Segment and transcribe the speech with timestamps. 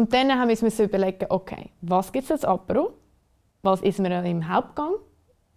[0.00, 2.94] Und dann haben wir uns überlegen, okay, was gibt es als Apero,
[3.60, 4.94] was ist wir im Hauptgang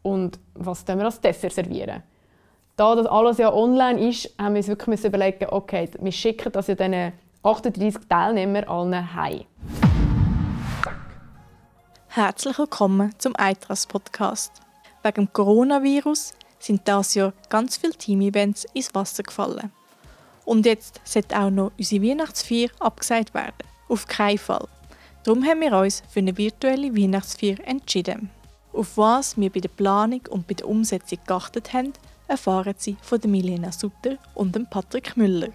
[0.01, 2.03] und was wir als Dessert servieren.
[2.75, 6.67] Da das alles ja online ist, haben wir uns wirklich überlegen, okay, wir schicken das
[6.67, 9.45] ja diesen 38 Teilnehmern allen heim.
[12.09, 14.51] Herzlich willkommen zum EITRAS Podcast.
[15.03, 19.71] Wegen dem Coronavirus sind dieses Jahr ganz viele Team-Events ins Wasser gefallen.
[20.43, 23.72] Und jetzt sollte auch noch unsere Weihnachtsfeier abgesagt werden.
[23.93, 24.65] Auf keinen Fall.
[25.23, 28.31] Darum haben wir uns für eine virtuelle Weihnachtsfeier entschieden.
[28.73, 31.93] Auf was wir bei der Planung und bei der Umsetzung geachtet haben,
[32.27, 35.49] erfahren Sie von Milena Sutter und dem Patrick Müller.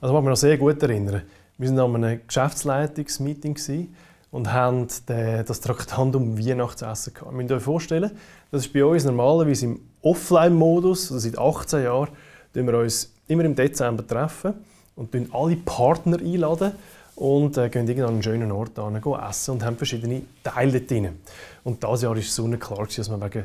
[0.00, 1.22] Also, kann mich noch sehr gut erinnern.
[1.56, 3.94] Wir waren an einem Geschäftsleitungsmeeting
[4.32, 7.30] und haben das Traktandum Weihnachtsessen gehabt.
[7.30, 8.10] Ihr müsst euch vorstellen,
[8.50, 12.08] das ist bei uns normalerweise im Offline-Modus, also seit 18 Jahren,
[12.54, 14.54] wir uns immer im Dezember treffen
[14.96, 16.72] und alle Partner einladen
[17.16, 21.20] und äh, gehen an einen schönen Ort an, essen und haben verschiedene Teile drin.
[21.64, 23.44] Und dieses Jahr war es so klar, dass wir wegen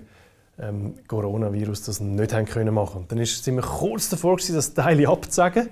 [0.60, 3.02] ähm, Coronavirus das nicht haben können machen.
[3.02, 5.70] Und dann sind wir kurz davor, das Teil abzusagen.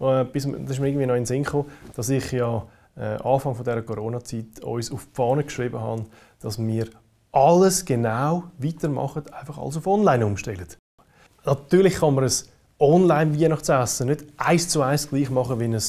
[0.00, 3.16] Äh, bis, das ist mir irgendwie noch in den Sinn gekommen, dass ich ja äh,
[3.22, 6.06] Anfang dieser Corona-Zeit uns auf die Fahne geschrieben habe,
[6.40, 6.88] dass wir
[7.32, 10.66] alles genau weitermachen, einfach alles auf online umstellen.
[11.44, 15.80] Natürlich kann man es Online-Weihnachtsessen nicht eins zu eins gleich machen wie ein,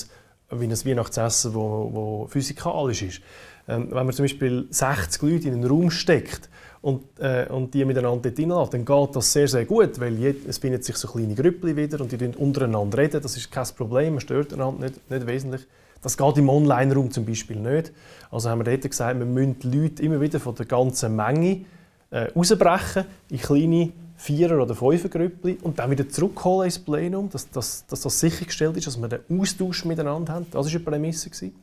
[0.51, 3.21] wie ein Weihnachtsessen, wo, wo physikalisch ist.
[3.67, 6.49] Ähm, wenn man zum Beispiel 60 Leute in einen Raum steckt
[6.81, 10.47] und, äh, und die miteinander dort reinlässt, dann geht das sehr, sehr gut, weil jed,
[10.47, 13.21] es finden sich so kleine Grüppli wieder und die reden untereinander reden.
[13.21, 15.65] Das ist kein Problem, man stört einander nicht, nicht wesentlich.
[16.03, 17.91] Das geht im Online-Raum zum Beispiel nicht.
[18.29, 21.65] Also haben wir dort gesagt, wir müssen die Leute immer wieder von der ganzen Menge
[22.11, 27.85] äh, rausbrechen in kleine Vierer- oder Fünfer-Grüppli und dann wieder zurückholen ins Plenum, dass, dass,
[27.85, 30.47] dass das sichergestellt ist, dass wir den Austausch miteinander haben.
[30.51, 31.29] Das war eine Prämisse.
[31.29, 31.55] Gewesen.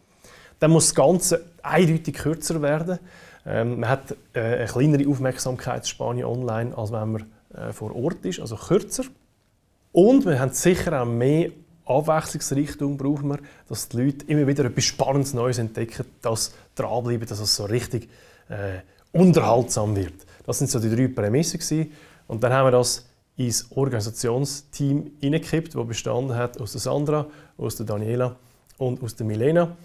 [0.59, 2.98] Dann muss das Ganze eindeutig kürzer werden.
[3.44, 8.38] Ähm, man hat äh, eine kleinere Aufmerksamkeitsspanne online, als wenn man äh, vor Ort ist,
[8.38, 9.04] also kürzer.
[9.91, 11.50] Und wir haben sicher auch mehr
[11.84, 13.38] Abwechslungsrichtung brauchen wir,
[13.69, 18.09] dass die Leute immer wieder etwas Spannendes Neues entdecken, dass dranbleiben, dass es so richtig
[18.48, 18.81] äh,
[19.12, 20.15] unterhaltsam wird.
[20.47, 21.93] Das sind so die drei Prämissen gewesen.
[22.32, 23.04] Und dann haben wir das
[23.37, 27.26] ins Organisationsteam hineingekippt, das bestanden hat aus der Sandra,
[27.59, 28.37] aus der Daniela
[28.78, 29.76] und aus der Milena.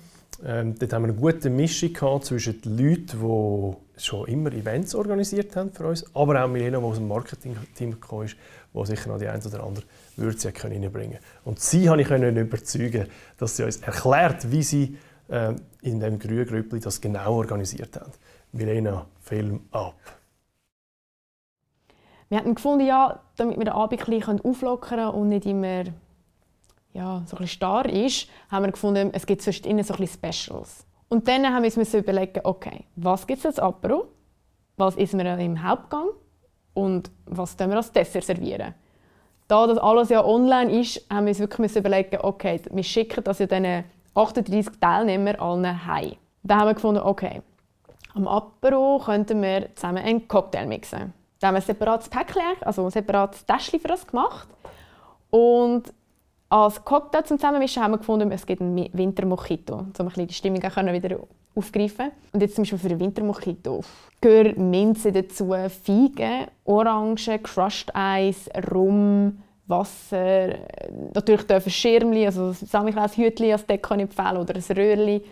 [0.46, 4.96] Ähm, dort haben wir eine gute Mischung gehabt zwischen den Leuten, die schon immer Events
[4.96, 8.38] organisiert haben für uns, aber auch Milena, die aus dem Marketing-Team gekommen ist,
[8.74, 9.84] die sicher noch die ein oder andere
[10.16, 11.20] Würze reinbringen konnte.
[11.44, 13.08] Und sie konnte ich überzeugen,
[13.38, 14.98] dass sie uns erklärt, wie sie
[15.28, 18.14] äh, in dem Grüngrüppli das genau organisiert haben.
[18.54, 19.96] Milena, Film ab.
[22.30, 25.84] Wir hatten gefunden, ja, damit wir den Abend ein bisschen auflockern können und nicht immer
[26.94, 30.86] ja, so ein starr ist, haben wir gefunden, es gibt sonst innen so ein Specials.
[31.10, 34.08] Und dann haben wir uns überlegen, okay, was gibt es als Apero,
[34.76, 36.10] was ist wir im Hauptgang
[36.74, 38.74] und was können wir als Dessert servieren.
[39.48, 43.40] Da das alles ja online ist, haben wir uns wirklich überlegen, okay, wir schicken das
[43.40, 46.16] ja diesen 38 Teilnehmern allen heim.
[46.44, 47.42] Dann haben wir gefunden, okay,
[48.14, 51.14] am Apero könnten wir zusammen einen Cocktail mixen.
[51.40, 54.48] Da haben wir ein separates Päckchen, also ein separates Täschchen für das gemacht.
[55.30, 55.94] Und
[56.50, 60.78] als Cocktail zum Zusammenmischen haben wir gefunden, es gibt einen Wintermojito, um die Stimmung auch
[60.78, 61.20] wieder
[61.56, 63.82] aufgreifen Und jetzt zum Beispiel für den Wintermojito
[64.22, 70.56] gehört Minze dazu, Feigen, Orangen, Crushed Eis, Rum, Wasser,
[71.14, 75.24] natürlich dürfen Schirmli, also Samichlaus-Hütli als Deko empfehlen oder ein Röhrli.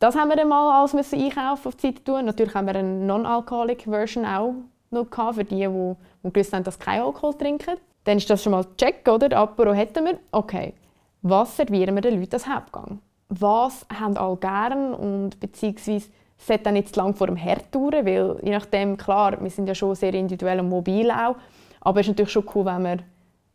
[0.00, 2.24] Das haben wir dann mal alles müssen einkaufen auf die Zeit tun.
[2.24, 4.54] Natürlich haben wir eine Non-Alcoholic Version auch
[4.90, 7.76] noch für die, die, gewusst haben, dass sie keinen Alkohol trinken.
[8.04, 9.36] Dann ist das schon mal check, oder?
[9.36, 10.18] Apero hätten wir.
[10.32, 10.74] Okay,
[11.22, 13.00] was servieren wir den Leuten als Hauptgang?
[13.28, 18.06] Was haben alle gern und beziehungsweise sollte dann nicht zu lange vor dem Herd dauern,
[18.06, 21.36] weil je nachdem, klar, wir sind ja schon sehr individuell und mobil auch,
[21.80, 22.98] aber es ist natürlich schon cool, wenn wir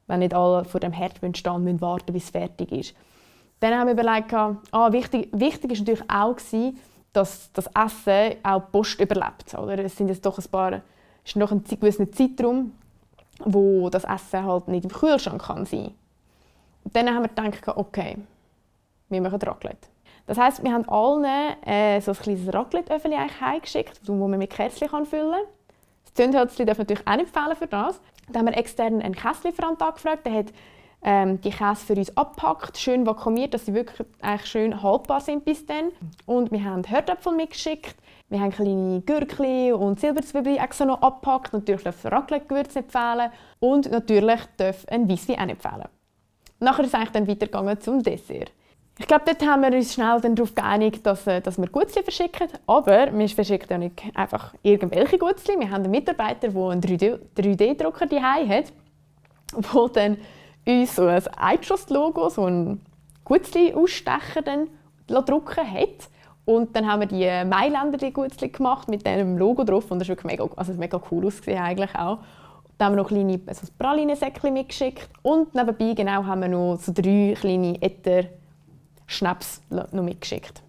[0.07, 2.95] wenn nicht alle vor dem Herd stehen und warten, bis es fertig ist.
[3.59, 6.35] Dann haben wir überlegt, ah, wichtig, wichtig ist natürlich auch,
[7.13, 9.53] dass das Essen auch die Post überlebt.
[9.57, 9.79] Oder?
[9.79, 10.81] Es sind jetzt doch ein paar
[11.25, 12.73] ist noch ein gewisser Zeitraum,
[13.39, 15.91] wo das Essen halt nicht im Kühlschrank kann sein
[16.83, 18.17] Und dann haben wir gedacht, okay,
[19.09, 19.87] wir machen Raclette.
[20.25, 21.25] Das heisst, wir haben allen
[21.65, 25.41] äh, so ein kleines Raclette-Öffel heimgeschickt, wo man mit Kätzchen füllen kann.
[26.05, 27.99] Das Zündhölzchen darf natürlich auch nicht fehlen für das.
[28.31, 30.53] Dann haben wir extern einen Käselieferant angefragt, der hat
[31.03, 35.43] ähm, die Käse für uns abpackt, schön vakuumiert, dass sie wirklich eigentlich schön haltbar sind
[35.43, 35.91] bis dann.
[36.25, 37.95] Und wir haben Hörtöpfel mitgeschickt,
[38.33, 41.53] wir haben kleine Gürkli und Silberzwiebeln extra noch abgepackt.
[41.53, 43.29] Natürlich darf Raclette-Gewürze nicht fehlen.
[43.59, 45.87] Und natürlich darf ein Weisswein auch nicht fehlen.
[46.59, 48.51] Nachher ist es eigentlich dann weitergegangen zum Dessert.
[48.97, 52.47] Ich glaube, dort haben wir uns schnell darauf geeinigt, dass, äh, dass wir Gutzli verschicken.
[52.65, 55.59] Aber wir verschicken ja nicht einfach irgendwelche Gutzli.
[55.59, 58.73] Wir haben einen Mitarbeiter, der einen 3D-Drucker daheim hat,
[59.55, 60.17] der dann
[60.65, 62.81] uns so ein Eigeschoss-Logo, so ein
[63.25, 64.41] Gutzli-Ausstecher
[65.07, 66.09] drucken hat.
[66.45, 70.09] Und dann haben wir die Mailänder die gemacht mit diesem Logo drauf und das ist
[70.09, 72.19] wirklich mega, also mega cool ausgesehen eigentlich auch.
[72.77, 76.91] Dann haben wir noch kleine also Pralinensäckchen mitgeschickt und nebenbei genau haben wir noch so
[76.91, 78.25] drei kleine Etter
[79.05, 80.61] Schnaps noch mitgeschickt.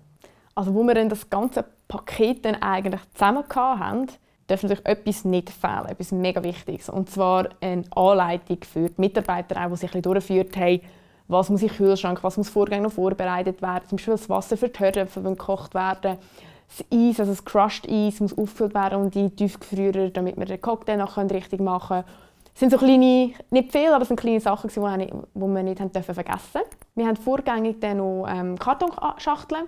[0.55, 4.07] Also wo wir dann das ganze Paket dann eigentlich zusammen haben,
[4.47, 6.89] darf natürlich etwas nicht fehlen, etwas mega Wichtiges.
[6.89, 10.81] Und zwar eine Anleitung für die Mitarbeiter, auch, die sich ein durchgeführt haben,
[11.29, 13.89] was muss im Kühlschrank, was muss vorgängig noch vorbereitet werden.
[13.89, 16.19] Zum Beispiel das Wasser für die Herdöpfe, wenn gekocht werden.
[16.69, 20.61] Das Eis, also das Crushed Eis, muss aufgefüllt werden und die Tiefgefrierer, damit wir den
[20.61, 22.05] Cocktail nachher richtig machen können.
[22.55, 25.41] Es sind so kleine, nicht viel, aber es sind kleine Sachen, die wir nicht, die
[25.41, 26.61] wir nicht haben dürfen vergessen
[26.95, 29.67] Wir haben vorgängig dann noch ähm, Kartonschachteln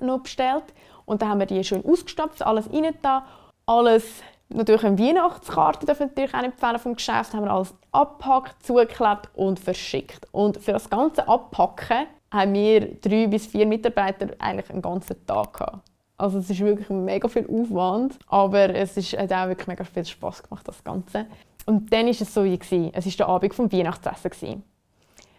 [0.00, 0.64] noch bestellt
[1.04, 3.26] und dann haben wir die schön ausgestopft, alles rein da,
[3.66, 4.22] alles
[4.54, 9.30] natürlich eine Weihnachtskarte darf natürlich auch nicht fehlen vom Geschäft, haben wir alles abgepackt, zugeklebt
[9.34, 10.26] und verschickt.
[10.32, 15.52] Und für das ganze Abpacken haben wir drei bis vier Mitarbeiter eigentlich einen ganzen Tag
[15.52, 15.78] gehabt.
[16.16, 20.04] Also es ist wirklich mega viel Aufwand, aber es ist, hat auch wirklich mega viel
[20.04, 21.26] Spaß gemacht das Ganze.
[21.66, 24.62] Und dann war es so, wie es war der Abend vom Weihnachtsessen.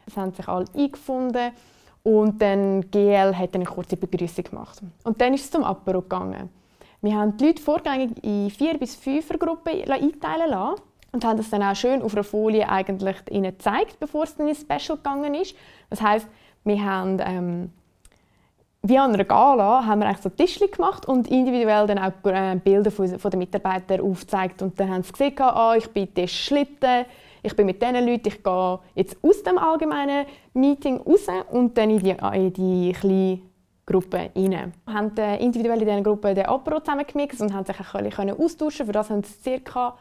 [0.06, 1.51] Es haben sich alle eingefunden
[2.04, 4.81] und dann GL hat eine kurze Begrüßung gemacht.
[5.04, 6.50] Und dann ist es zum Apero gegangen.
[7.04, 11.50] Wir haben die Leute vorgängig in vier bis fünf Gruppen einteilen lassen und haben das
[11.50, 15.36] dann auch schön auf einer Folie eigentlich ihnen gezeigt, bevor es dann ins Special gegangen
[15.36, 15.54] ist.
[15.90, 16.26] Das heißt,
[16.64, 17.72] wir haben ähm,
[18.84, 22.56] wie an einer Gala haben wir eigentlich so Tischchen gemacht und individuell dann auch äh,
[22.56, 24.62] Bilder von, von den Mitarbeitern aufgezeigt.
[24.62, 27.06] Und dann haben sie gesehen, ah, ich bin Tisch Schlitten,
[27.42, 31.90] ich bin mit diesen Leuten, ich gehe jetzt aus dem allgemeinen Meeting raus und dann
[31.90, 33.40] in die, in die kleine
[33.86, 34.74] Gruppe rein.
[34.86, 38.86] Wir haben individuell in dieser Gruppe den Apero zusammengemixt und haben sich ein bisschen austauschen
[38.86, 39.96] Für das haben sie ca.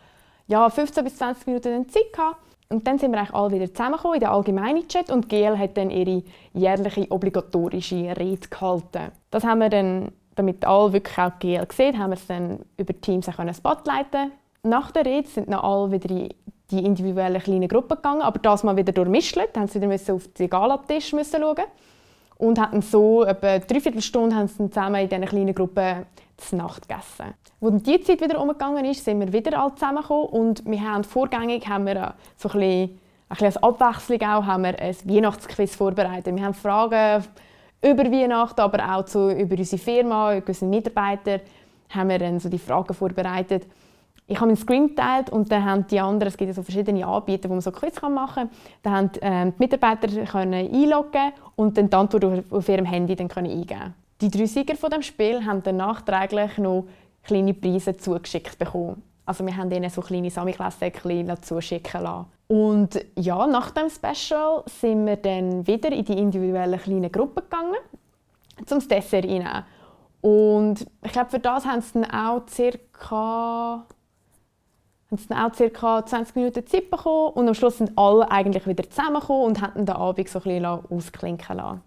[0.47, 2.37] Ja, 15 bis 20 Minuten Zeit gehabt.
[2.69, 5.77] Und dann sind wir eigentlich alle wieder zusammengekommen in den allgemeinen Chat und GL hat
[5.77, 6.23] dann ihre
[6.55, 9.13] jährliche obligatorische Rede gehalten.
[9.31, 12.99] Das haben wir dann, damit alle wirklich auch GL sehen, haben wir es dann über
[12.99, 14.33] Teams auch spotlighten
[14.63, 16.31] Nach der Rede sind dann alle wieder in
[16.71, 19.37] die individuellen kleinen Gruppen gegangen, aber das mal wieder durchmischt.
[19.37, 21.65] Dann mussten sie wieder auf den Galatisch schauen
[22.43, 26.05] und hatten so etwa dreiviertel Stunde haben sie zusammen in diesen kleinen Gruppen
[26.37, 27.35] zur Nacht gegessen.
[27.61, 31.69] Als die Zeit wieder umgegangen ist, sind wir wieder alle zusammengekommen und wir haben vorgängig
[31.69, 32.99] haben wir so ein bisschen, ein
[33.29, 36.35] bisschen als Abwechslung auch, haben wir ein Weihnachtsquiz vorbereitet.
[36.35, 37.25] Wir haben Fragen
[37.81, 41.39] über Weihnachten, aber auch zu, über unsere Firma, über unsere Mitarbeiter,
[41.91, 43.67] haben wir dann so die Fragen vorbereitet.
[44.33, 47.07] Ich habe meinen Screen geteilt und dann haben die anderen, es gibt ja so verschiedene
[47.07, 48.51] Anbieter, wo man so Quiz machen kann,
[48.83, 53.29] da haben ähm, die Mitarbeiter können einloggen und dann die Antwort auf, ihrem Handy dann
[53.29, 56.87] können eingeben Die drei Sieger von dem Spiel haben dann nachträglich noch
[57.23, 59.03] kleine Preise zugeschickt bekommen.
[59.27, 62.27] Also wir haben ihnen so kleine Samichlass-Säckchen zuschicken lassen.
[62.49, 67.77] Und ja, nach dem Special sind wir dann wieder in die individuellen kleinen Gruppen gegangen,
[68.61, 69.65] um das Dessert reinzunehmen.
[70.23, 73.85] Und ich glaube, für das haben sie dann auch circa
[75.13, 76.07] haben dann auch ca.
[76.07, 79.95] 20 Minuten Zeit bekommen und am Schluss sind alle eigentlich wieder zusammengekommen und haben den
[79.95, 81.83] Abend so ein bisschen ausklinken lassen.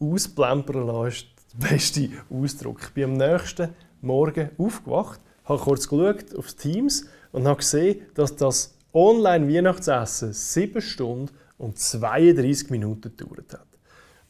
[0.00, 2.80] Ausplempern lassen ist der beste Ausdruck.
[2.82, 3.68] Ich bin am nächsten
[4.00, 11.30] Morgen aufgewacht, habe kurz geschaut auf Teams und habe gesehen, dass das Online-Weihnachtsessen 7 Stunden
[11.58, 13.66] und 32 Minuten gedauert hat.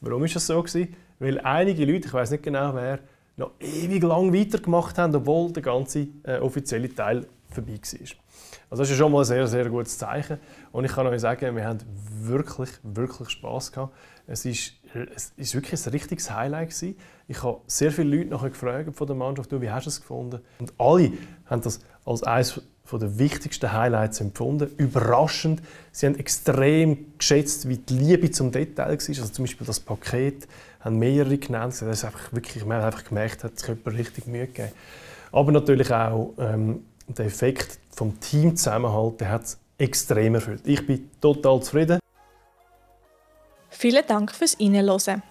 [0.01, 0.63] Warum war das so?
[1.19, 2.99] Weil einige Leute, ich weiß nicht genau wer,
[3.35, 8.07] noch ewig lang weitergemacht haben, obwohl der ganze äh, offizielle Teil vorbei war.
[8.69, 10.37] Also das ist schon mal ein sehr, sehr gutes Zeichen.
[10.71, 11.79] Und ich kann euch sagen, wir haben
[12.21, 13.93] wirklich, wirklich Spass gehabt.
[14.25, 14.73] Es ist,
[15.15, 16.95] es ist wirklich ein richtiges Highlight gewesen.
[17.27, 20.41] Ich habe sehr viele Leute nachher gefragt von der Mannschaft, wie hast du es gefunden?
[20.59, 21.11] Und alle
[21.45, 24.69] haben das als eines der wichtigsten Highlights empfunden.
[24.77, 25.61] Überraschend.
[25.91, 28.91] Sie haben extrem geschätzt, wie die Liebe zum Detail war.
[28.91, 30.47] Also zum Beispiel das Paket
[30.79, 31.73] haben mehrere genannt.
[31.73, 34.71] Das ist einfach wirklich, man hat einfach gemerkt, hat sich richtig Mühe gegeben.
[35.31, 40.61] Aber natürlich auch ähm, der Effekt vom Teamzusammenhalt, der hat es extrem erfüllt.
[40.65, 41.99] Ich bin total zufrieden.
[43.69, 45.23] Vielen Dank fürs Reinhören.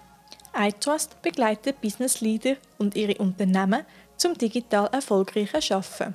[0.55, 3.85] iTrust begleitet Business Leader und ihre Unternehmen
[4.17, 6.15] zum digital erfolgreichen Arbeiten.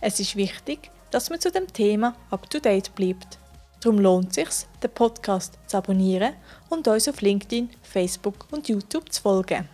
[0.00, 3.38] Es ist wichtig, dass man zu dem Thema up-to-date bleibt.
[3.80, 6.34] Darum lohnt es sich, den Podcast zu abonnieren
[6.68, 9.68] und uns auf LinkedIn, Facebook und YouTube zu folgen.